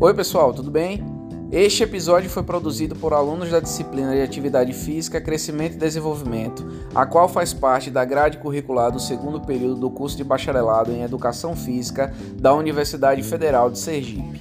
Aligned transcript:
Oi, 0.00 0.14
pessoal, 0.14 0.54
tudo 0.54 0.70
bem? 0.70 1.04
Este 1.50 1.82
episódio 1.82 2.30
foi 2.30 2.44
produzido 2.44 2.94
por 2.94 3.12
alunos 3.12 3.50
da 3.50 3.58
disciplina 3.58 4.14
de 4.14 4.22
Atividade 4.22 4.72
Física, 4.72 5.20
Crescimento 5.20 5.74
e 5.74 5.78
Desenvolvimento, 5.78 6.64
a 6.94 7.04
qual 7.04 7.28
faz 7.28 7.52
parte 7.52 7.90
da 7.90 8.04
grade 8.04 8.38
curricular 8.38 8.92
do 8.92 9.00
segundo 9.00 9.40
período 9.40 9.74
do 9.74 9.90
curso 9.90 10.16
de 10.16 10.22
Bacharelado 10.22 10.92
em 10.92 11.02
Educação 11.02 11.56
Física 11.56 12.14
da 12.34 12.54
Universidade 12.54 13.24
Federal 13.24 13.72
de 13.72 13.80
Sergipe. 13.80 14.40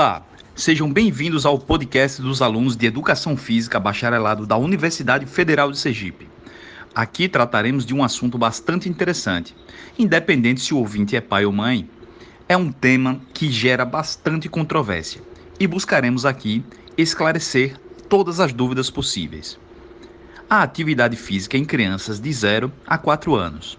Olá, 0.00 0.24
sejam 0.54 0.90
bem-vindos 0.90 1.44
ao 1.44 1.58
podcast 1.58 2.22
dos 2.22 2.40
alunos 2.40 2.74
de 2.74 2.86
Educação 2.86 3.36
Física 3.36 3.78
Bacharelado 3.78 4.46
da 4.46 4.56
Universidade 4.56 5.26
Federal 5.26 5.70
de 5.70 5.76
Sergipe. 5.76 6.26
Aqui 6.94 7.28
trataremos 7.28 7.84
de 7.84 7.94
um 7.94 8.02
assunto 8.02 8.38
bastante 8.38 8.88
interessante, 8.88 9.54
independente 9.98 10.62
se 10.62 10.72
o 10.72 10.78
ouvinte 10.78 11.16
é 11.16 11.20
pai 11.20 11.44
ou 11.44 11.52
mãe. 11.52 11.86
É 12.48 12.56
um 12.56 12.72
tema 12.72 13.20
que 13.34 13.52
gera 13.52 13.84
bastante 13.84 14.48
controvérsia 14.48 15.20
e 15.60 15.66
buscaremos 15.66 16.24
aqui 16.24 16.64
esclarecer 16.96 17.76
todas 18.08 18.40
as 18.40 18.54
dúvidas 18.54 18.88
possíveis. 18.88 19.58
A 20.48 20.62
atividade 20.62 21.14
física 21.14 21.58
em 21.58 21.64
crianças 21.66 22.18
de 22.18 22.32
0 22.32 22.72
a 22.86 22.96
4 22.96 23.34
anos. 23.34 23.78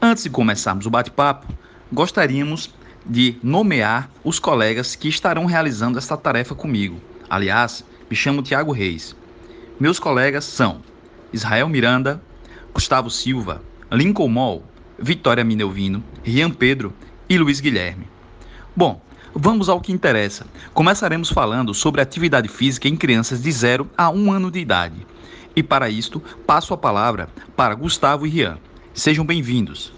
Antes 0.00 0.24
de 0.24 0.30
começarmos 0.30 0.86
o 0.86 0.90
bate-papo, 0.90 1.46
gostaríamos 1.92 2.72
de 3.04 3.36
nomear 3.42 4.10
os 4.24 4.38
colegas 4.38 4.94
que 4.94 5.08
estarão 5.08 5.44
realizando 5.44 5.98
esta 5.98 6.16
tarefa 6.16 6.54
comigo. 6.54 7.00
Aliás, 7.28 7.84
me 8.08 8.16
chamo 8.16 8.42
Tiago 8.42 8.72
Reis. 8.72 9.16
Meus 9.80 9.98
colegas 9.98 10.44
são 10.44 10.80
Israel 11.32 11.68
Miranda, 11.68 12.22
Gustavo 12.72 13.10
Silva, 13.10 13.62
Lincoln 13.90 14.28
Moll, 14.28 14.62
Vitória 14.98 15.44
Minelvino, 15.44 16.02
Rian 16.22 16.50
Pedro 16.50 16.92
e 17.28 17.38
Luiz 17.38 17.60
Guilherme. 17.60 18.06
Bom, 18.76 19.00
vamos 19.34 19.68
ao 19.68 19.80
que 19.80 19.92
interessa. 19.92 20.46
Começaremos 20.72 21.30
falando 21.30 21.74
sobre 21.74 22.00
atividade 22.00 22.48
física 22.48 22.88
em 22.88 22.96
crianças 22.96 23.42
de 23.42 23.50
0 23.50 23.90
a 23.96 24.10
1 24.10 24.32
ano 24.32 24.50
de 24.50 24.60
idade. 24.60 25.06
E 25.54 25.62
para 25.62 25.90
isto, 25.90 26.20
passo 26.46 26.72
a 26.72 26.78
palavra 26.78 27.28
para 27.56 27.74
Gustavo 27.74 28.26
e 28.26 28.30
Rian. 28.30 28.58
Sejam 28.94 29.24
bem-vindos. 29.24 29.92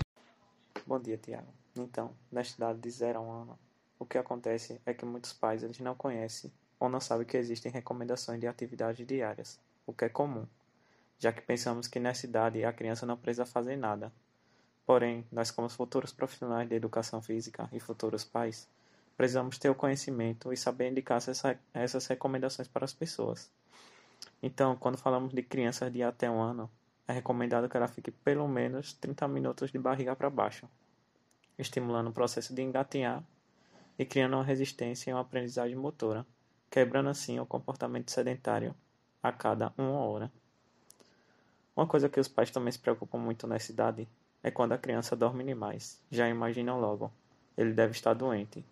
Bom 0.87 1.01
dia, 1.01 1.17
Tiago. 1.17 1.64
Então, 1.77 2.15
nesta 2.31 2.57
idade 2.57 2.79
de 2.79 2.91
0 2.91 3.19
a 3.19 3.23
1 3.23 3.31
ano, 3.31 3.59
o 3.99 4.07
que 4.07 4.17
acontece 4.17 4.81
é 4.87 4.95
que 4.95 5.05
muitos 5.05 5.33
pais 5.33 5.63
eles 5.63 5.81
não 5.81 5.95
conhecem 5.95 6.53
ou 6.79 6.89
não 6.89 7.01
sabem 7.01 7.27
que 7.27 7.37
existem 7.37 7.73
recomendações 7.73 8.39
de 8.39 8.47
atividades 8.47 9.05
diárias, 9.07 9.59
o 9.87 9.93
que 9.93 10.05
é 10.05 10.09
comum, 10.09 10.47
já 11.19 11.33
que 11.33 11.41
pensamos 11.41 11.89
que 11.89 11.99
nessa 11.99 12.27
idade 12.27 12.65
a 12.65 12.73
criança 12.73 13.07
não 13.07 13.17
precisa 13.17 13.45
fazer 13.45 13.77
nada. 13.77 14.13
Porém, 14.87 15.27
nós 15.33 15.51
como 15.51 15.69
futuros 15.69 16.13
profissionais 16.13 16.69
de 16.69 16.75
educação 16.75 17.21
física 17.23 17.69
e 17.73 17.81
futuros 17.81 18.23
pais, 18.23 18.69
precisamos 19.17 19.59
ter 19.59 19.71
o 19.71 19.75
conhecimento 19.75 20.53
e 20.53 20.57
saber 20.57 20.91
indicar 20.91 21.17
essa, 21.17 21.59
essas 21.73 22.07
recomendações 22.07 22.69
para 22.69 22.85
as 22.85 22.93
pessoas. 22.93 23.51
Então, 24.43 24.77
quando 24.77 24.99
falamos 24.99 25.33
de 25.33 25.43
crianças 25.43 25.93
de 25.93 26.03
até 26.03 26.31
um 26.31 26.41
ano, 26.41 26.71
é 27.09 27.13
recomendado 27.13 27.69
que 27.69 27.77
ela 27.77 27.89
fique 27.89 28.11
pelo 28.11 28.47
menos 28.47 28.93
30 28.93 29.27
minutos 29.27 29.73
de 29.73 29.79
barriga 29.79 30.15
para 30.15 30.29
baixo, 30.29 30.69
estimulando 31.59 32.09
o 32.09 32.13
processo 32.13 32.55
de 32.55 32.63
engatinhar 32.63 33.23
e 33.99 34.05
criando 34.05 34.35
uma 34.35 34.45
resistência 34.45 35.11
e 35.11 35.15
uma 35.15 35.21
aprendizagem 35.21 35.77
motora, 35.77 36.27
quebrando 36.71 37.09
assim 37.09 37.39
o 37.39 37.47
comportamento 37.47 38.11
sedentário 38.11 38.75
a 39.23 39.33
cada 39.33 39.73
uma 39.79 40.01
hora. 40.01 40.33
Uma 41.77 41.87
coisa 41.87 42.09
que 42.09 42.21
os 42.21 42.29
pais 42.29 42.51
também 42.51 42.73
se 42.73 42.79
preocupam 42.79 43.19
muito 43.19 43.47
nessa 43.47 43.73
idade 43.73 44.09
é 44.43 44.51
quando 44.51 44.73
a 44.73 44.79
criança 44.79 45.17
dorme 45.17 45.43
demais. 45.43 46.01
Já 46.11 46.29
imaginam 46.29 46.81
logo, 46.81 47.13
ele 47.57 47.73
deve 47.73 47.93
estar 47.93 48.15
doente. 48.15 48.65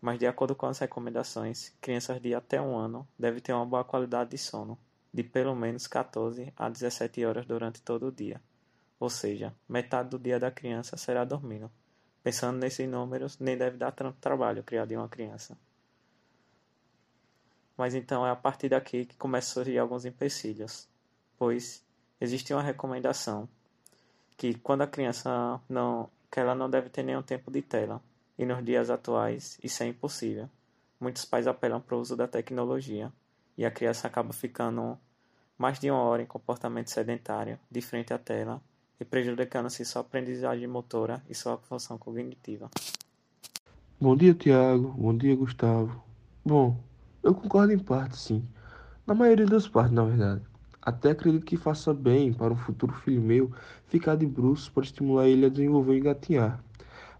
Mas 0.00 0.18
de 0.18 0.26
acordo 0.26 0.54
com 0.54 0.66
as 0.66 0.78
recomendações, 0.78 1.72
crianças 1.80 2.20
de 2.20 2.34
até 2.34 2.60
um 2.60 2.76
ano 2.76 3.06
devem 3.18 3.40
ter 3.40 3.52
uma 3.52 3.66
boa 3.66 3.84
qualidade 3.84 4.30
de 4.30 4.38
sono, 4.38 4.78
de 5.12 5.22
pelo 5.22 5.54
menos 5.54 5.86
14 5.86 6.52
a 6.56 6.68
17 6.68 7.24
horas 7.24 7.46
durante 7.46 7.80
todo 7.82 8.06
o 8.06 8.12
dia. 8.12 8.40
Ou 8.98 9.10
seja, 9.10 9.54
metade 9.68 10.10
do 10.10 10.18
dia 10.18 10.40
da 10.40 10.50
criança 10.50 10.96
será 10.96 11.24
dormindo. 11.24 11.70
Pensando 12.26 12.58
nesses 12.58 12.88
números, 12.88 13.38
nem 13.38 13.56
deve 13.56 13.76
dar 13.76 13.92
tanto 13.92 14.18
trabalho 14.18 14.64
criar 14.64 14.84
de 14.84 14.96
uma 14.96 15.08
criança. 15.08 15.56
Mas 17.76 17.94
então 17.94 18.26
é 18.26 18.30
a 18.32 18.34
partir 18.34 18.68
daqui 18.68 19.04
que 19.04 19.16
começam 19.16 19.52
a 19.52 19.54
surgir 19.54 19.78
alguns 19.78 20.04
empecilhos, 20.04 20.88
pois 21.38 21.84
existe 22.20 22.52
uma 22.52 22.64
recomendação 22.64 23.48
que 24.36 24.54
quando 24.54 24.82
a 24.82 24.88
criança 24.88 25.60
não 25.68 26.10
que 26.28 26.40
ela 26.40 26.52
não 26.52 26.68
deve 26.68 26.88
ter 26.88 27.04
nenhum 27.04 27.22
tempo 27.22 27.48
de 27.48 27.62
tela, 27.62 28.02
e 28.36 28.44
nos 28.44 28.64
dias 28.64 28.90
atuais 28.90 29.56
isso 29.62 29.84
é 29.84 29.86
impossível. 29.86 30.50
Muitos 30.98 31.24
pais 31.24 31.46
apelam 31.46 31.80
para 31.80 31.94
o 31.94 32.00
uso 32.00 32.16
da 32.16 32.26
tecnologia 32.26 33.12
e 33.56 33.64
a 33.64 33.70
criança 33.70 34.08
acaba 34.08 34.32
ficando 34.32 34.98
mais 35.56 35.78
de 35.78 35.88
uma 35.88 36.02
hora 36.02 36.22
em 36.22 36.26
comportamento 36.26 36.90
sedentário, 36.90 37.56
de 37.70 37.80
frente 37.80 38.12
à 38.12 38.18
tela, 38.18 38.60
e 39.00 39.04
prejudicando-se 39.04 39.84
sua 39.84 40.02
aprendizagem 40.02 40.66
motora 40.66 41.22
e 41.28 41.34
sua 41.34 41.58
função 41.58 41.98
cognitiva. 41.98 42.70
Bom 44.00 44.16
dia, 44.16 44.34
Tiago. 44.34 44.88
Bom 44.88 45.16
dia, 45.16 45.34
Gustavo. 45.34 46.02
Bom, 46.44 46.78
eu 47.22 47.34
concordo 47.34 47.72
em 47.72 47.78
parte, 47.78 48.16
sim. 48.16 48.44
Na 49.06 49.14
maioria 49.14 49.46
das 49.46 49.66
partes, 49.68 49.92
na 49.92 50.04
verdade. 50.04 50.42
Até 50.80 51.10
acredito 51.10 51.44
que 51.44 51.56
faça 51.56 51.92
bem 51.92 52.32
para 52.32 52.52
um 52.52 52.56
futuro 52.56 52.92
filho 52.92 53.20
meu 53.20 53.50
ficar 53.88 54.14
de 54.16 54.24
bruços 54.26 54.68
para 54.68 54.84
estimular 54.84 55.26
ele 55.26 55.46
a 55.46 55.48
desenvolver 55.48 55.94
e 55.94 55.98
engatinhar. 55.98 56.62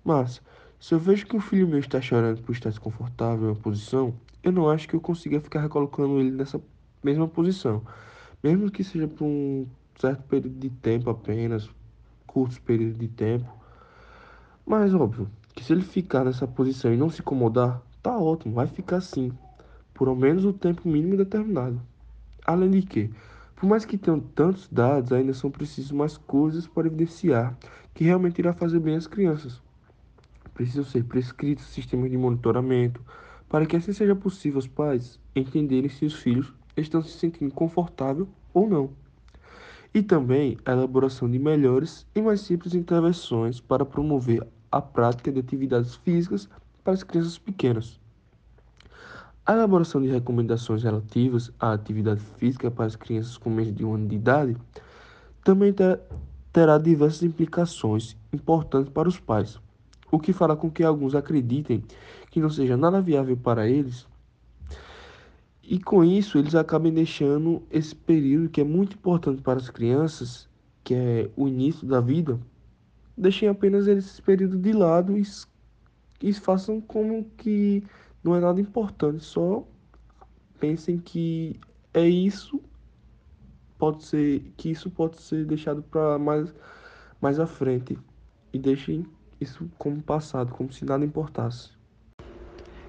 Mas, 0.04 0.41
se 0.78 0.94
eu 0.94 1.00
vejo 1.00 1.26
que 1.26 1.36
um 1.36 1.41
filho 1.41 1.66
meu 1.66 1.81
está 1.81 2.00
chorando 2.00 2.41
por 2.42 2.53
estar 2.53 2.70
desconfortável 2.70 3.48
em 3.48 3.50
uma 3.53 3.56
posição, 3.56 4.15
eu 4.42 4.53
não 4.53 4.70
acho 4.70 4.86
que 4.86 4.94
eu 4.94 5.00
consiga 5.00 5.41
ficar 5.41 5.60
recolocando 5.60 6.20
ele 6.20 6.31
nessa 6.31 6.60
mesma 7.03 7.26
posição. 7.26 7.82
Mesmo 8.42 8.70
que 8.70 8.84
seja 8.84 9.09
por 9.09 9.25
um 9.25 9.66
certo 9.98 10.22
período 10.24 10.58
de 10.58 10.70
tempo 10.70 11.10
apenas, 11.10 11.70
curtos 12.26 12.58
períodos 12.58 12.98
de 12.98 13.08
tempo. 13.08 13.50
Mas 14.64 14.94
óbvio 14.94 15.28
que 15.54 15.64
se 15.64 15.72
ele 15.72 15.82
ficar 15.82 16.24
nessa 16.24 16.46
posição 16.46 16.92
e 16.92 16.96
não 16.96 17.08
se 17.08 17.22
incomodar, 17.22 17.80
tá 18.02 18.16
ótimo, 18.16 18.54
vai 18.54 18.66
ficar 18.66 18.96
assim, 18.96 19.32
por 19.94 20.08
ao 20.08 20.14
menos 20.14 20.44
o 20.44 20.52
tempo 20.52 20.88
mínimo 20.88 21.16
determinado. 21.16 21.80
Além 22.44 22.70
de 22.70 22.82
que, 22.82 23.10
por 23.54 23.66
mais 23.66 23.84
que 23.84 23.96
tenham 23.96 24.20
tantos 24.20 24.68
dados, 24.68 25.12
ainda 25.12 25.32
são 25.32 25.50
precisos 25.50 25.92
mais 25.92 26.16
coisas 26.16 26.66
para 26.66 26.86
evidenciar 26.86 27.56
que 27.94 28.04
realmente 28.04 28.38
irá 28.38 28.52
fazer 28.52 28.78
bem 28.78 28.96
às 28.96 29.06
crianças. 29.06 29.62
Precisam 30.52 30.84
ser 30.84 31.04
prescritos 31.04 31.64
sistemas 31.66 32.10
de 32.10 32.18
monitoramento 32.18 33.00
para 33.48 33.64
que 33.64 33.76
assim 33.76 33.92
seja 33.92 34.14
possível 34.14 34.58
os 34.58 34.66
pais 34.66 35.18
entenderem 35.34 35.88
se 35.88 36.04
os 36.04 36.14
filhos 36.14 36.52
estão 36.76 37.02
se 37.02 37.16
sentindo 37.16 37.54
confortável 37.54 38.28
ou 38.52 38.68
não 38.68 39.05
e 39.96 40.02
também 40.02 40.58
a 40.66 40.72
elaboração 40.72 41.26
de 41.26 41.38
melhores 41.38 42.06
e 42.14 42.20
mais 42.20 42.42
simples 42.42 42.74
intervenções 42.74 43.62
para 43.62 43.82
promover 43.82 44.46
a 44.70 44.78
prática 44.78 45.32
de 45.32 45.40
atividades 45.40 45.94
físicas 45.94 46.50
para 46.84 46.92
as 46.92 47.02
crianças 47.02 47.38
pequenas. 47.38 47.98
A 49.46 49.54
elaboração 49.54 50.02
de 50.02 50.08
recomendações 50.08 50.82
relativas 50.82 51.50
à 51.58 51.72
atividade 51.72 52.20
física 52.36 52.70
para 52.70 52.84
as 52.84 52.94
crianças 52.94 53.38
com 53.38 53.48
menos 53.48 53.74
de 53.74 53.86
um 53.86 53.94
ano 53.94 54.06
de 54.06 54.16
idade 54.16 54.54
também 55.42 55.74
terá 56.52 56.76
diversas 56.76 57.22
implicações 57.22 58.18
importantes 58.30 58.92
para 58.92 59.09
os 59.09 59.18
pais, 59.18 59.59
o 60.12 60.18
que 60.18 60.34
fará 60.34 60.54
com 60.54 60.71
que 60.71 60.84
alguns 60.84 61.15
acreditem 61.15 61.82
que 62.30 62.38
não 62.38 62.50
seja 62.50 62.76
nada 62.76 63.00
viável 63.00 63.34
para 63.34 63.66
eles 63.66 64.06
e 65.68 65.80
com 65.80 66.04
isso, 66.04 66.39
eles 66.39 66.54
acabam 66.54 66.92
deixando 66.92 67.63
esse 67.71 67.95
período 67.95 68.48
que 68.48 68.60
é 68.60 68.65
muito 68.65 68.95
importante 68.95 69.42
para 69.42 69.59
as 69.59 69.68
crianças, 69.68 70.48
que 70.84 70.95
é 70.95 71.30
o 71.36 71.48
início 71.48 71.86
da 71.86 72.01
vida, 72.01 72.39
deixem 73.16 73.48
apenas 73.48 73.89
esse 73.89 74.22
período 74.22 74.57
de 74.59 74.72
lado 74.72 75.18
e, 75.18 75.22
e 76.22 76.33
façam 76.33 76.80
como 76.80 77.24
que 77.36 77.83
não 78.22 78.36
é 78.36 78.41
nada 78.41 78.60
importante, 78.60 79.24
só 79.24 79.66
pensem 80.60 80.98
que 80.98 81.59
é 81.92 82.09
isso, 82.09 82.60
pode 83.77 84.04
ser 84.04 84.53
que 84.57 84.71
isso 84.71 84.89
pode 84.89 85.21
ser 85.21 85.45
deixado 85.45 85.83
para 85.83 86.19
mais 86.19 86.54
mais 87.21 87.41
à 87.41 87.47
frente 87.47 87.98
e 88.53 88.59
deixem 88.59 89.04
isso 89.41 89.69
como 89.78 90.03
passado, 90.03 90.53
como 90.53 90.72
se 90.72 90.84
nada 90.84 91.04
importasse. 91.04 91.71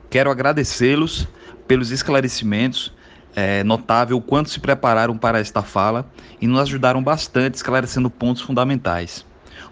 Quero 0.09 0.31
agradecê-los 0.31 1.27
pelos 1.68 1.92
esclarecimentos. 1.92 2.94
É 3.36 3.63
notável 3.63 4.18
o 4.18 4.21
quanto 4.21 4.50
se 4.50 4.59
prepararam 4.59 5.18
para 5.18 5.39
esta 5.39 5.62
fala 5.62 6.09
e 6.42 6.48
nos 6.48 6.59
ajudaram 6.62 7.04
bastante 7.04 7.56
esclarecendo 7.56 8.09
pontos 8.09 8.42
fundamentais. 8.42 9.25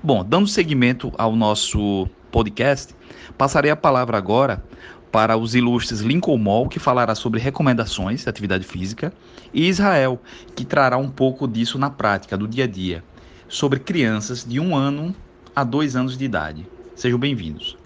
Bom, 0.04 0.24
dando 0.24 0.48
seguimento 0.48 1.12
ao 1.18 1.36
nosso 1.36 2.08
podcast, 2.32 2.94
passarei 3.38 3.72
a 3.72 3.76
palavra 3.76 4.18
agora 4.18 4.64
para 5.12 5.38
os 5.38 5.56
ilustres 5.56 6.02
Lincoln 6.02 6.38
Moll, 6.38 6.68
que 6.68 6.78
falará 6.78 7.16
sobre 7.16 7.40
recomendações 7.40 8.24
de 8.24 8.30
atividade 8.30 8.66
física, 8.66 9.14
e 9.54 9.68
Israel, 9.68 10.22
que 10.54 10.66
trará 10.66 10.98
um 10.98 11.10
pouco 11.10 11.48
disso 11.48 11.80
na 11.80 11.90
prática, 11.90 12.38
do 12.38 12.48
dia 12.48 12.66
a 12.66 12.68
dia, 12.68 13.04
sobre 13.48 13.80
crianças 13.80 14.44
de 14.44 14.60
um 14.60 14.76
ano 14.76 15.16
a 15.56 15.64
dois 15.64 15.96
anos 15.96 16.18
de 16.18 16.26
idade. 16.26 16.68
Sejam 16.96 17.18
bem-vindos. 17.18 17.85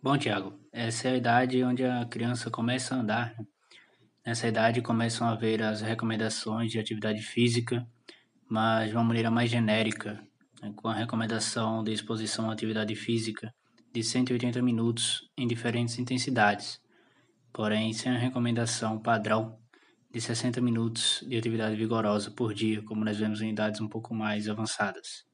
Bom, 0.00 0.16
Tiago, 0.16 0.56
essa 0.70 1.08
é 1.08 1.12
a 1.12 1.16
idade 1.16 1.64
onde 1.64 1.84
a 1.84 2.04
criança 2.04 2.48
começa 2.48 2.94
a 2.94 2.98
andar. 2.98 3.34
Nessa 4.24 4.46
idade 4.46 4.80
começam 4.80 5.26
a 5.26 5.34
ver 5.34 5.60
as 5.60 5.80
recomendações 5.80 6.70
de 6.70 6.78
atividade 6.78 7.20
física, 7.20 7.84
mas 8.48 8.90
de 8.90 8.94
uma 8.94 9.02
maneira 9.02 9.28
mais 9.28 9.50
genérica, 9.50 10.22
né, 10.62 10.72
com 10.76 10.86
a 10.86 10.94
recomendação 10.94 11.82
de 11.82 11.92
exposição 11.92 12.48
à 12.48 12.52
atividade 12.52 12.94
física 12.94 13.52
de 13.92 14.04
180 14.04 14.62
minutos 14.62 15.28
em 15.36 15.48
diferentes 15.48 15.98
intensidades, 15.98 16.80
porém 17.52 17.92
sem 17.92 18.12
a 18.12 18.18
recomendação 18.18 19.00
padrão 19.00 19.58
de 20.12 20.20
60 20.20 20.60
minutos 20.60 21.24
de 21.26 21.36
atividade 21.36 21.74
vigorosa 21.74 22.30
por 22.30 22.54
dia, 22.54 22.82
como 22.82 23.04
nós 23.04 23.18
vemos 23.18 23.42
em 23.42 23.50
idades 23.50 23.80
um 23.80 23.88
pouco 23.88 24.14
mais 24.14 24.48
avançadas. 24.48 25.27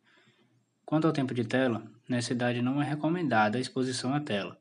Quanto 0.85 1.07
ao 1.07 1.13
tempo 1.13 1.33
de 1.33 1.45
tela, 1.45 1.83
nessa 2.09 2.33
idade 2.33 2.61
não 2.61 2.81
é 2.81 2.85
recomendada 2.85 3.57
a 3.57 3.61
exposição 3.61 4.15
à 4.15 4.21
tela. 4.21 4.59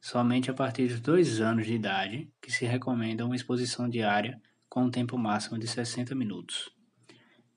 Somente 0.00 0.50
a 0.50 0.54
partir 0.54 0.88
dos 0.88 1.00
dois 1.00 1.40
anos 1.40 1.66
de 1.66 1.74
idade 1.74 2.28
que 2.40 2.50
se 2.50 2.64
recomenda 2.64 3.24
uma 3.24 3.36
exposição 3.36 3.88
diária 3.88 4.40
com 4.68 4.84
um 4.84 4.90
tempo 4.90 5.16
máximo 5.16 5.58
de 5.58 5.68
60 5.68 6.14
minutos. 6.14 6.70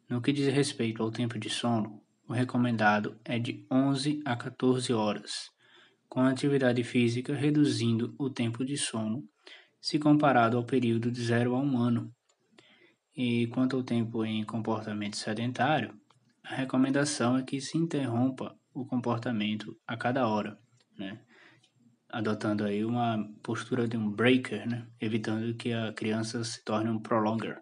No 0.07 0.21
que 0.21 0.31
diz 0.31 0.53
respeito 0.53 1.01
ao 1.01 1.09
tempo 1.09 1.39
de 1.39 1.49
sono, 1.49 1.99
o 2.27 2.33
recomendado 2.33 3.19
é 3.25 3.39
de 3.39 3.65
11 3.71 4.21
a 4.23 4.35
14 4.35 4.93
horas, 4.93 5.49
com 6.07 6.19
a 6.19 6.29
atividade 6.29 6.83
física 6.83 7.33
reduzindo 7.33 8.13
o 8.19 8.29
tempo 8.29 8.63
de 8.63 8.77
sono 8.77 9.27
se 9.81 9.97
comparado 9.97 10.57
ao 10.57 10.63
período 10.63 11.11
de 11.11 11.23
0 11.23 11.55
a 11.55 11.59
1 11.59 11.77
ano. 11.77 12.11
E 13.15 13.47
quanto 13.47 13.75
ao 13.75 13.83
tempo 13.83 14.25
em 14.25 14.43
comportamento 14.43 15.15
sedentário, 15.15 15.93
a 16.47 16.55
recomendação 16.55 17.37
é 17.37 17.43
que 17.43 17.59
se 17.59 17.77
interrompa 17.77 18.55
o 18.73 18.85
comportamento 18.85 19.75
a 19.87 19.97
cada 19.97 20.27
hora, 20.27 20.57
né? 20.97 21.19
adotando 22.09 22.63
aí 22.63 22.85
uma 22.85 23.17
postura 23.41 23.87
de 23.87 23.97
um 23.97 24.11
breaker, 24.11 24.67
né? 24.67 24.87
evitando 25.01 25.55
que 25.55 25.73
a 25.73 25.91
criança 25.93 26.43
se 26.43 26.63
torne 26.63 26.89
um 26.89 26.99
prolonger. 26.99 27.61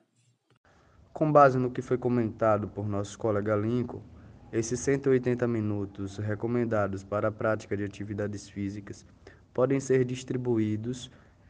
Com 1.14 1.32
base 1.32 1.58
no 1.58 1.72
que 1.72 1.82
foi 1.82 1.98
comentado 1.98 2.68
por 2.68 2.88
nosso 2.88 3.18
colega 3.18 3.56
Lincoln, 3.56 4.04
esses 4.52 4.80
180 4.82 5.48
minutos 5.48 6.18
recomendados 6.18 7.04
para 7.04 7.30
a 7.30 7.32
prática 7.32 7.78
de 7.78 7.84
atividades 7.84 8.50
físicas 8.50 9.06
podem 9.54 9.80
ser 9.80 10.04
distribuídos 10.04 11.10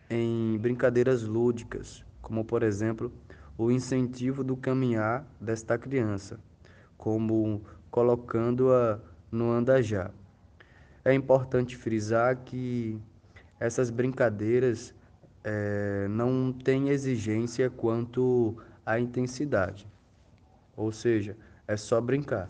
em 0.10 0.58
brincadeiras 0.60 1.24
lúdicas, 1.24 2.06
como 2.22 2.46
por 2.46 2.62
exemplo 2.62 3.12
o 3.58 3.72
incentivo 3.72 4.44
do 4.44 4.56
caminhar 4.56 5.26
desta 5.40 5.78
criança, 5.78 6.40
como 7.04 7.62
colocando-a 7.92 8.98
no 9.30 9.52
andajá. 9.52 10.10
É 11.04 11.14
importante 11.14 11.76
frisar 11.76 12.38
que 12.46 12.98
essas 13.60 13.90
brincadeiras 13.90 14.96
é, 15.44 16.08
não 16.10 16.54
têm 16.54 16.88
exigência 16.88 17.70
quanto 17.70 18.56
à 18.86 18.98
intensidade, 18.98 19.86
ou 20.78 20.94
seja, 20.94 21.36
é 21.68 21.76
só 21.76 22.00
brincar. 22.00 22.50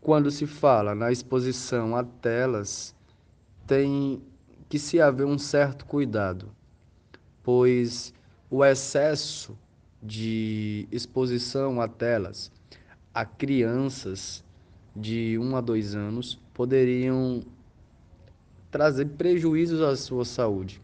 Quando 0.00 0.30
se 0.30 0.46
fala 0.46 0.94
na 0.94 1.12
exposição 1.12 1.94
a 1.94 2.02
telas, 2.02 2.96
tem 3.66 4.22
que 4.70 4.78
se 4.78 5.02
haver 5.02 5.26
um 5.26 5.38
certo 5.38 5.84
cuidado, 5.84 6.50
pois 7.42 8.14
o 8.48 8.64
excesso 8.64 9.54
de 10.02 10.88
exposição 10.90 11.78
a 11.78 11.86
telas 11.86 12.55
a 13.16 13.24
crianças 13.24 14.44
de 14.94 15.38
1 15.38 15.56
a 15.56 15.62
2 15.62 15.94
anos 15.94 16.38
poderiam 16.52 17.42
trazer 18.70 19.06
prejuízos 19.06 19.80
à 19.80 19.96
sua 19.96 20.22
saúde, 20.26 20.82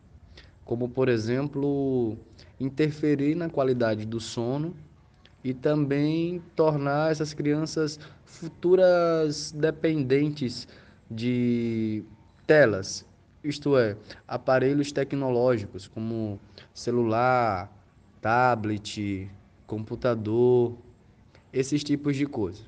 como 0.64 0.88
por 0.88 1.10
exemplo, 1.10 2.16
interferir 2.58 3.34
na 3.34 3.50
qualidade 3.50 4.06
do 4.06 4.18
sono 4.18 4.74
e 5.44 5.52
também 5.52 6.42
tornar 6.56 7.12
essas 7.12 7.34
crianças 7.34 8.00
futuras 8.24 9.52
dependentes 9.52 10.66
de 11.10 12.02
telas, 12.46 13.04
isto 13.44 13.76
é, 13.76 13.94
aparelhos 14.26 14.90
tecnológicos 14.90 15.86
como 15.86 16.40
celular, 16.72 17.70
tablet, 18.22 19.30
computador, 19.66 20.78
esses 21.52 21.84
tipos 21.84 22.16
de 22.16 22.26
coisa. 22.26 22.62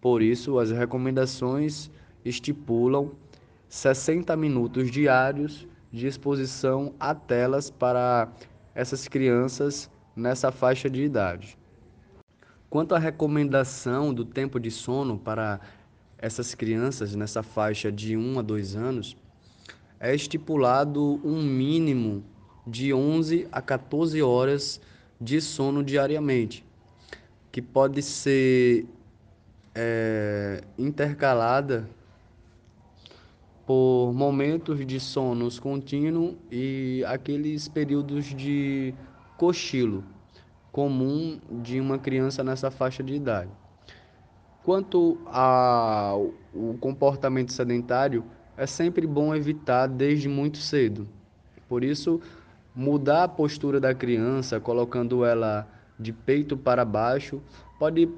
Por 0.00 0.20
isso, 0.20 0.58
as 0.58 0.70
recomendações 0.70 1.90
estipulam 2.24 3.10
60 3.68 4.36
minutos 4.36 4.90
diários 4.90 5.66
de 5.92 6.06
exposição 6.06 6.94
a 6.98 7.14
telas 7.14 7.70
para 7.70 8.28
essas 8.74 9.08
crianças 9.08 9.90
nessa 10.16 10.50
faixa 10.50 10.90
de 10.90 11.02
idade. 11.02 11.56
Quanto 12.68 12.94
à 12.94 12.98
recomendação 12.98 14.12
do 14.12 14.24
tempo 14.24 14.58
de 14.58 14.70
sono 14.70 15.16
para 15.16 15.60
essas 16.18 16.54
crianças 16.54 17.14
nessa 17.14 17.42
faixa 17.42 17.92
de 17.92 18.16
1 18.16 18.38
a 18.38 18.42
2 18.42 18.76
anos, 18.76 19.16
é 20.00 20.14
estipulado 20.14 21.20
um 21.24 21.42
mínimo 21.42 22.24
de 22.66 22.92
11 22.92 23.46
a 23.52 23.62
14 23.62 24.20
horas 24.22 24.80
de 25.20 25.40
sono 25.40 25.82
diariamente, 25.82 26.64
que 27.54 27.62
pode 27.62 28.02
ser 28.02 28.84
é, 29.76 30.60
intercalada 30.76 31.88
por 33.64 34.12
momentos 34.12 34.84
de 34.84 34.98
sonos 34.98 35.60
contínuo 35.60 36.36
e 36.50 37.04
aqueles 37.06 37.68
períodos 37.68 38.24
de 38.24 38.92
cochilo 39.36 40.02
comum 40.72 41.38
de 41.62 41.78
uma 41.78 41.96
criança 41.96 42.42
nessa 42.42 42.72
faixa 42.72 43.04
de 43.04 43.14
idade. 43.14 43.52
Quanto 44.64 45.16
ao 45.26 46.34
comportamento 46.80 47.52
sedentário, 47.52 48.24
é 48.56 48.66
sempre 48.66 49.06
bom 49.06 49.32
evitar 49.32 49.86
desde 49.86 50.28
muito 50.28 50.58
cedo. 50.58 51.06
Por 51.68 51.84
isso, 51.84 52.20
mudar 52.74 53.22
a 53.22 53.28
postura 53.28 53.78
da 53.78 53.94
criança, 53.94 54.58
colocando 54.58 55.24
ela 55.24 55.68
de 55.98 56.12
peito 56.12 56.56
para 56.56 56.84
baixo 56.84 57.40
pode 57.78 58.08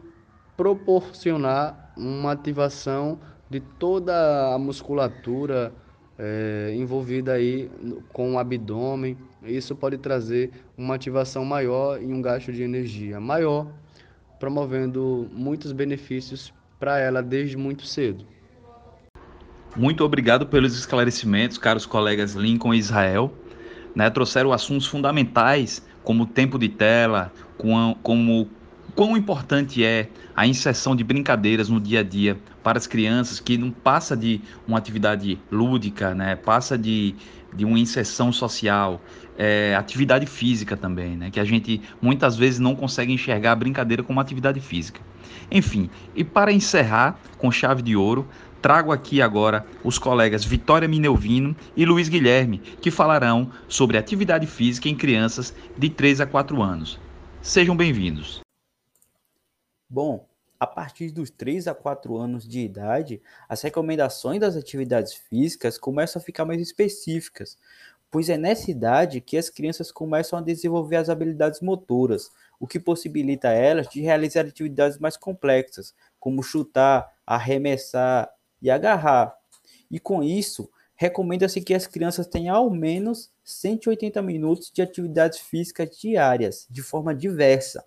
proporcionar 0.57 1.93
uma 1.97 2.33
ativação 2.33 3.19
de 3.49 3.61
toda 3.61 4.55
a 4.55 4.59
musculatura 4.59 5.73
é, 6.19 6.75
envolvida 6.75 7.33
aí 7.33 7.71
com 8.13 8.35
o 8.35 8.39
abdômen. 8.39 9.17
Isso 9.43 9.77
pode 9.77 9.99
trazer 9.99 10.51
uma 10.77 10.95
ativação 10.95 11.45
maior 11.45 12.03
e 12.03 12.07
um 12.07 12.23
gasto 12.23 12.53
de 12.53 12.63
energia 12.63 13.21
maior, 13.21 13.67
promovendo 14.41 15.29
muitos 15.33 15.73
benefícios 15.73 16.53
para 16.79 16.99
ela 16.99 17.23
desde 17.23 17.57
muito 17.57 17.87
cedo. 17.87 18.25
Muito 19.77 20.03
obrigado 20.05 20.47
pelos 20.47 20.77
esclarecimentos, 20.77 21.59
caros 21.59 21.85
colegas 21.85 22.33
Lincoln 22.33 22.73
e 22.73 22.79
Israel. 22.79 23.33
Né, 23.95 24.11
trouxeram 24.11 24.53
assuntos 24.53 24.87
fundamentais 24.87 25.83
como 26.07 26.25
tempo 26.25 26.57
de 26.57 26.69
tela, 26.69 27.33
como 27.59 28.49
quão 28.95 29.17
importante 29.17 29.85
é 29.85 30.09
a 30.37 30.47
inserção 30.47 30.95
de 30.95 31.03
brincadeiras 31.03 31.69
no 31.69 31.81
dia 31.81 31.99
a 31.99 32.03
dia 32.05 32.39
para 32.63 32.79
as 32.79 32.87
crianças, 32.87 33.41
que 33.41 33.59
não 33.59 33.73
passa 33.73 34.17
de 34.17 34.41
uma 34.69 34.79
atividade 34.79 35.37
lúdica, 35.51 36.15
né? 36.15 36.37
passa 36.37 36.79
de, 36.79 37.17
de 37.53 37.65
uma 37.65 37.77
inserção 37.77 38.31
social, 38.31 39.03
é, 39.37 39.75
atividade 39.75 40.27
física 40.27 40.77
também, 40.77 41.17
né? 41.17 41.29
que 41.29 41.41
a 41.41 41.45
gente 41.45 41.83
muitas 42.01 42.37
vezes 42.37 42.61
não 42.61 42.77
consegue 42.77 43.13
enxergar 43.13 43.51
a 43.51 43.57
brincadeira 43.57 44.05
como 44.05 44.21
atividade 44.21 44.61
física. 44.61 45.01
Enfim, 45.51 45.91
e 46.15 46.23
para 46.23 46.53
encerrar 46.53 47.19
com 47.37 47.51
chave 47.51 47.83
de 47.83 47.97
ouro, 47.97 48.29
trago 48.67 48.91
aqui 48.91 49.23
agora 49.23 49.65
os 49.85 49.97
colegas 49.97 50.45
Vitória 50.45 50.89
Minelvino 50.89 51.55
e 51.77 51.85
Luiz 51.85 52.09
Guilherme, 52.09 52.59
que 52.59 52.91
falarão 52.91 53.53
sobre 53.69 53.97
atividade 53.97 54.45
física 54.45 54.89
em 54.89 54.97
crianças 54.97 55.55
de 55.79 55.89
3 55.89 56.23
a 56.23 56.27
4 56.27 56.61
anos. 56.61 56.99
Sejam 57.41 57.77
bem-vindos. 57.77 58.41
Bom, 59.89 60.27
a 60.59 60.67
partir 60.67 61.13
dos 61.13 61.31
3 61.31 61.69
a 61.69 61.77
4 61.77 62.17
anos 62.17 62.43
de 62.43 62.59
idade, 62.59 63.23
as 63.49 63.63
recomendações 63.63 64.41
das 64.41 64.57
atividades 64.57 65.15
físicas 65.15 65.79
começam 65.79 66.21
a 66.21 66.25
ficar 66.25 66.45
mais 66.45 66.61
específicas, 66.61 67.57
pois 68.11 68.29
é 68.29 68.37
nessa 68.37 68.69
idade 68.69 69.21
que 69.21 69.37
as 69.39 69.49
crianças 69.49 69.93
começam 69.93 70.41
a 70.41 70.43
desenvolver 70.43 70.97
as 70.97 71.09
habilidades 71.09 71.61
motoras, 71.61 72.33
o 72.59 72.67
que 72.67 72.81
possibilita 72.81 73.47
elas 73.49 73.89
de 73.89 74.01
realizar 74.01 74.41
atividades 74.41 74.99
mais 74.99 75.17
complexas, 75.17 75.95
como 76.19 76.43
chutar, 76.43 77.07
arremessar, 77.25 78.29
e 78.61 78.71
agarrar. 78.71 79.37
E 79.91 79.99
com 79.99 80.23
isso, 80.23 80.71
recomenda-se 80.95 81.61
que 81.61 81.75
as 81.75 81.87
crianças 81.87 82.27
tenham 82.27 82.57
ao 82.57 82.71
menos 82.71 83.31
180 83.45 84.21
minutos 84.23 84.71
de 84.73 84.83
atividades 84.83 85.39
físicas 85.39 85.97
diárias, 85.99 86.67
de 86.71 86.83
forma 86.83 87.15
diversa, 87.15 87.85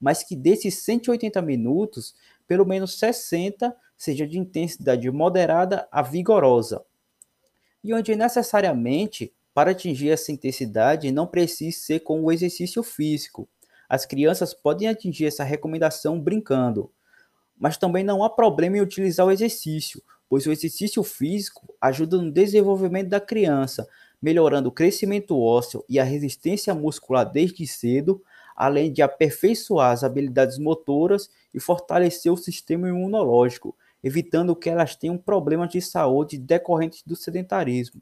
mas 0.00 0.22
que 0.22 0.36
desses 0.36 0.78
180 0.78 1.42
minutos, 1.42 2.14
pelo 2.46 2.64
menos 2.64 2.98
60 2.98 3.74
seja 3.96 4.26
de 4.26 4.38
intensidade 4.38 5.10
moderada 5.10 5.88
a 5.90 6.02
vigorosa, 6.02 6.84
e 7.82 7.92
onde 7.92 8.14
necessariamente 8.14 9.32
para 9.52 9.72
atingir 9.72 10.10
essa 10.10 10.32
intensidade 10.32 11.10
não 11.10 11.26
precisa 11.26 11.78
ser 11.78 12.00
com 12.00 12.22
o 12.22 12.30
exercício 12.30 12.82
físico. 12.82 13.48
As 13.88 14.06
crianças 14.06 14.54
podem 14.54 14.88
atingir 14.88 15.26
essa 15.26 15.42
recomendação 15.42 16.20
brincando, 16.20 16.90
mas 17.60 17.76
também 17.76 18.02
não 18.02 18.24
há 18.24 18.30
problema 18.30 18.78
em 18.78 18.80
utilizar 18.80 19.26
o 19.26 19.30
exercício, 19.30 20.02
pois 20.28 20.46
o 20.46 20.50
exercício 20.50 21.02
físico 21.02 21.74
ajuda 21.78 22.16
no 22.16 22.32
desenvolvimento 22.32 23.10
da 23.10 23.20
criança, 23.20 23.86
melhorando 24.20 24.70
o 24.70 24.72
crescimento 24.72 25.38
ósseo 25.38 25.84
e 25.86 26.00
a 26.00 26.04
resistência 26.04 26.74
muscular 26.74 27.30
desde 27.30 27.66
cedo, 27.66 28.22
além 28.56 28.90
de 28.90 29.02
aperfeiçoar 29.02 29.92
as 29.92 30.02
habilidades 30.02 30.58
motoras 30.58 31.30
e 31.52 31.60
fortalecer 31.60 32.32
o 32.32 32.36
sistema 32.36 32.88
imunológico, 32.88 33.76
evitando 34.02 34.56
que 34.56 34.70
elas 34.70 34.96
tenham 34.96 35.18
problemas 35.18 35.70
de 35.70 35.82
saúde 35.82 36.38
decorrentes 36.38 37.02
do 37.02 37.14
sedentarismo. 37.14 38.00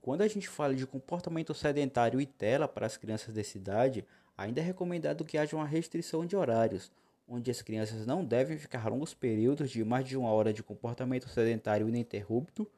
Quando 0.00 0.22
a 0.22 0.28
gente 0.28 0.48
fala 0.48 0.74
de 0.74 0.84
comportamento 0.84 1.54
sedentário 1.54 2.20
e 2.20 2.26
tela 2.26 2.66
para 2.66 2.86
as 2.86 2.96
crianças 2.96 3.32
dessa 3.32 3.56
idade, 3.56 4.04
ainda 4.36 4.60
é 4.60 4.64
recomendado 4.64 5.24
que 5.24 5.38
haja 5.38 5.54
uma 5.54 5.64
restrição 5.64 6.26
de 6.26 6.34
horários, 6.34 6.90
onde 7.32 7.50
as 7.50 7.62
crianças 7.62 8.06
não 8.06 8.22
devem 8.22 8.58
ficar 8.58 8.86
longos 8.90 9.14
períodos 9.14 9.70
de 9.70 9.82
mais 9.82 10.06
de 10.06 10.18
uma 10.18 10.30
hora 10.30 10.52
de 10.52 10.62
comportamento 10.62 11.30
sedentário 11.30 11.88
ininterrupto, 11.88 12.70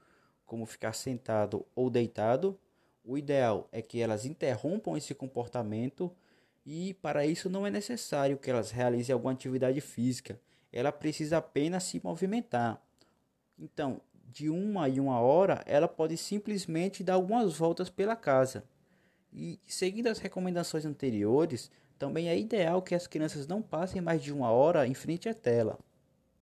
como 0.47 0.65
ficar 0.65 0.93
sentado 0.93 1.67
ou 1.75 1.91
deitado. 1.91 2.57
O 3.05 3.19
ideal 3.19 3.69
é 3.73 3.83
que 3.83 4.01
elas 4.01 4.25
interrompam 4.25 4.97
esse 4.97 5.13
comportamento 5.13 6.15
e 6.65 6.95
para 6.95 7.27
isso 7.27 7.51
não 7.51 7.67
é 7.67 7.71
necessário 7.71 8.39
que 8.39 8.49
elas 8.49 8.71
realizem 8.71 9.13
alguma 9.13 9.33
atividade 9.33 9.81
física. 9.81 10.41
Ela 10.73 10.93
precisa 10.93 11.39
apenas 11.39 11.83
se 11.83 12.01
movimentar. 12.05 12.81
Então, 13.59 14.01
de 14.31 14.49
uma 14.49 14.89
em 14.89 15.01
uma 15.01 15.19
hora, 15.19 15.65
ela 15.67 15.89
pode 15.89 16.17
simplesmente 16.17 17.03
dar 17.03 17.15
algumas 17.15 17.57
voltas 17.57 17.91
pela 17.91 18.15
casa. 18.15 18.63
E 19.33 19.59
seguindo 19.67 20.07
as 20.07 20.21
recomendações 20.21 20.87
anteriores, 20.87 21.73
também 21.99 22.29
é 22.29 22.39
ideal 22.39 22.83
que 22.83 22.95
as 22.95 23.07
crianças 23.07 23.47
não 23.47 23.63
passem 23.63 24.01
mais 24.01 24.23
de 24.23 24.33
uma 24.33 24.51
hora 24.51 24.87
em 24.87 24.95
frente 24.95 25.29
à 25.29 25.35
tela. 25.35 25.79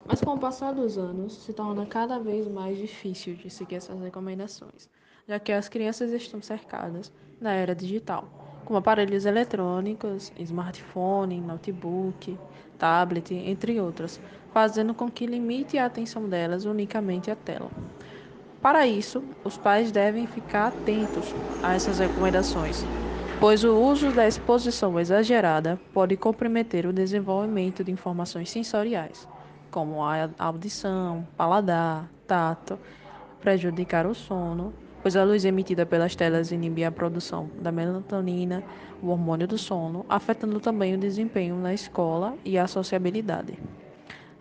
Mas 0.05 0.21
com 0.21 0.31
o 0.33 0.39
passar 0.39 0.73
dos 0.73 0.97
anos, 0.97 1.33
se 1.43 1.53
torna 1.53 1.85
cada 1.85 2.19
vez 2.19 2.47
mais 2.47 2.77
difícil 2.77 3.35
de 3.35 3.49
seguir 3.49 3.75
essas 3.75 3.99
recomendações, 3.99 4.89
já 5.27 5.39
que 5.39 5.51
as 5.51 5.67
crianças 5.67 6.11
estão 6.11 6.41
cercadas 6.41 7.11
da 7.41 7.51
era 7.51 7.75
digital, 7.75 8.29
como 8.65 8.77
aparelhos 8.77 9.25
eletrônicos, 9.25 10.31
smartphone, 10.37 11.41
notebook, 11.41 12.37
tablet, 12.77 13.33
entre 13.33 13.79
outras, 13.79 14.19
fazendo 14.53 14.93
com 14.93 15.09
que 15.09 15.25
limite 15.25 15.77
a 15.77 15.85
atenção 15.85 16.29
delas 16.29 16.65
unicamente 16.65 17.31
à 17.31 17.35
tela. 17.35 17.71
Para 18.61 18.87
isso, 18.87 19.23
os 19.43 19.57
pais 19.57 19.91
devem 19.91 20.25
ficar 20.27 20.67
atentos 20.67 21.35
a 21.61 21.73
essas 21.75 21.99
recomendações, 21.99 22.87
pois 23.39 23.63
o 23.63 23.75
uso 23.75 24.11
da 24.11 24.27
exposição 24.27 24.99
exagerada 24.99 25.79
pode 25.93 26.15
comprometer 26.15 26.85
o 26.85 26.93
desenvolvimento 26.93 27.83
de 27.83 27.91
informações 27.91 28.49
sensoriais, 28.49 29.27
como 29.69 30.03
a 30.03 30.29
audição, 30.39 31.27
paladar, 31.35 32.09
tato, 32.25 32.79
prejudicar 33.41 34.05
o 34.05 34.15
sono, 34.15 34.73
pois 35.01 35.15
a 35.15 35.23
luz 35.23 35.43
emitida 35.43 35.85
pelas 35.85 36.15
telas 36.15 36.51
inibe 36.51 36.83
a 36.85 36.91
produção 36.91 37.49
da 37.59 37.71
melatonina, 37.71 38.63
o 39.01 39.09
hormônio 39.09 39.47
do 39.47 39.57
sono, 39.57 40.05
afetando 40.07 40.59
também 40.59 40.95
o 40.95 40.97
desempenho 40.97 41.55
na 41.55 41.73
escola 41.73 42.35
e 42.43 42.57
a 42.57 42.67
sociabilidade, 42.67 43.59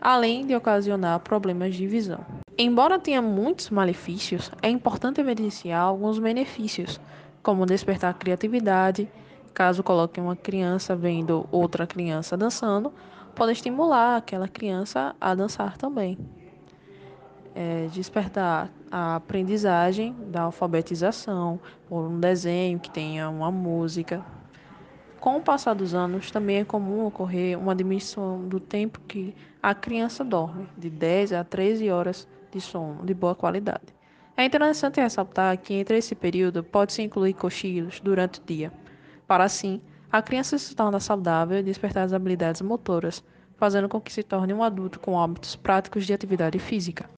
além 0.00 0.46
de 0.46 0.54
ocasionar 0.54 1.18
problemas 1.20 1.74
de 1.74 1.86
visão. 1.86 2.24
Embora 2.56 3.00
tenha 3.00 3.20
muitos 3.20 3.68
malefícios, 3.70 4.52
é 4.62 4.68
importante 4.68 5.20
evidenciar 5.20 5.82
alguns 5.82 6.20
benefícios 6.20 7.00
como 7.44 7.66
despertar 7.66 8.10
a 8.10 8.14
criatividade. 8.14 9.08
Caso 9.52 9.84
coloque 9.84 10.18
uma 10.18 10.34
criança 10.34 10.96
vendo 10.96 11.46
outra 11.52 11.86
criança 11.86 12.36
dançando, 12.36 12.92
pode 13.36 13.52
estimular 13.52 14.16
aquela 14.16 14.48
criança 14.48 15.14
a 15.20 15.32
dançar 15.32 15.76
também. 15.76 16.18
É, 17.54 17.86
despertar 17.92 18.68
a 18.90 19.14
aprendizagem 19.14 20.12
da 20.26 20.42
alfabetização 20.42 21.60
por 21.88 22.08
um 22.08 22.18
desenho 22.18 22.80
que 22.80 22.90
tenha 22.90 23.28
uma 23.28 23.52
música. 23.52 24.24
Com 25.20 25.36
o 25.36 25.40
passar 25.40 25.74
dos 25.74 25.94
anos, 25.94 26.32
também 26.32 26.58
é 26.58 26.64
comum 26.64 27.06
ocorrer 27.06 27.56
uma 27.56 27.76
diminuição 27.76 28.48
do 28.48 28.58
tempo 28.58 29.00
que 29.06 29.34
a 29.62 29.72
criança 29.72 30.24
dorme, 30.24 30.66
de 30.76 30.90
10 30.90 31.32
a 31.32 31.44
13 31.44 31.90
horas 31.90 32.26
de 32.50 32.60
sono 32.60 33.04
de 33.04 33.14
boa 33.14 33.36
qualidade. 33.36 33.93
É 34.36 34.44
interessante 34.44 35.00
ressaltar 35.00 35.56
que 35.58 35.74
entre 35.74 35.96
esse 35.96 36.12
período 36.12 36.64
pode-se 36.64 37.00
incluir 37.00 37.34
cochilos 37.34 38.00
durante 38.00 38.40
o 38.40 38.42
dia, 38.44 38.72
para 39.28 39.44
assim 39.44 39.80
a 40.10 40.20
criança 40.20 40.58
se 40.58 40.74
tornar 40.74 40.98
saudável 40.98 41.58
e 41.58 41.62
despertar 41.62 42.02
as 42.02 42.12
habilidades 42.12 42.60
motoras, 42.60 43.22
fazendo 43.56 43.88
com 43.88 44.00
que 44.00 44.12
se 44.12 44.24
torne 44.24 44.52
um 44.52 44.62
adulto 44.62 44.98
com 44.98 45.20
hábitos 45.20 45.54
práticos 45.54 46.04
de 46.04 46.12
atividade 46.12 46.58
física. 46.58 47.08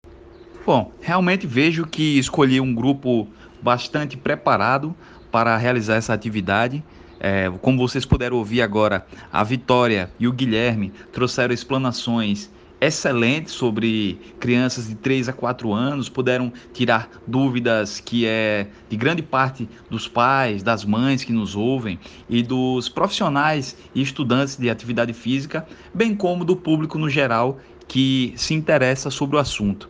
Bom, 0.67 0.93
realmente 1.01 1.47
vejo 1.47 1.87
que 1.87 2.19
escolhi 2.19 2.61
um 2.61 2.75
grupo 2.75 3.27
bastante 3.63 4.15
preparado 4.17 4.95
para 5.31 5.57
realizar 5.57 5.97
essa 5.97 6.13
atividade. 6.13 6.85
É, 7.19 7.51
como 7.63 7.79
vocês 7.79 8.05
puderam 8.05 8.37
ouvir 8.37 8.61
agora, 8.61 9.07
a 9.33 9.43
Vitória 9.43 10.11
e 10.19 10.29
o 10.29 10.33
Guilherme 10.33 10.93
trouxeram 11.13 11.55
explanações 11.55 12.51
excelente 12.81 13.51
sobre 13.51 14.19
crianças 14.39 14.89
de 14.89 14.95
3 14.95 15.29
a 15.29 15.33
4 15.33 15.73
anos, 15.73 16.09
puderam 16.09 16.53
tirar 16.73 17.09
dúvidas 17.27 18.01
que 18.01 18.27
é 18.27 18.69
de 18.89 18.97
grande 18.97 19.23
parte 19.23 19.69
dos 19.91 20.07
pais, 20.07 20.63
das 20.63 20.85
mães 20.85 21.25
que 21.25 21.33
nos 21.33 21.57
ouvem 21.57 21.99
e 22.29 22.43
dos 22.43 22.89
profissionais 22.89 23.77
e 23.95 24.03
estudantes 24.03 24.57
de 24.57 24.69
atividade 24.69 25.13
física, 25.13 25.67
bem 25.93 26.15
como 26.15 26.45
do 26.45 26.57
público 26.57 26.99
no 26.99 27.09
geral 27.09 27.59
que 27.89 28.35
se 28.37 28.53
interessa 28.53 29.11
sobre 29.11 29.37
o 29.37 29.39
assunto. 29.39 29.89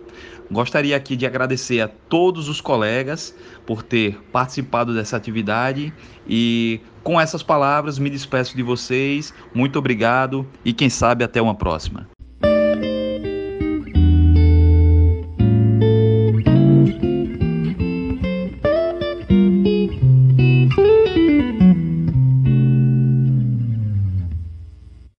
Gostaria 0.51 0.97
aqui 0.97 1.17
de 1.17 1.27
agradecer 1.27 1.81
a 1.81 1.89
todos 1.89 2.49
os 2.49 2.61
colegas 2.61 3.35
por 3.67 3.83
ter 3.83 4.17
participado 4.31 4.95
dessa 4.95 5.17
atividade 5.17 5.93
e 6.29 6.81
com 7.03 7.21
essas 7.21 7.43
palavras 7.43 7.99
me 7.99 8.09
despeço 8.09 8.57
de 8.57 8.63
vocês. 8.63 9.35
Muito 9.53 9.77
obrigado 9.77 10.47
e 10.65 10.73
quem 10.73 10.89
sabe 10.89 11.25
até 11.25 11.43
uma 11.43 11.55
próxima. 11.55 12.16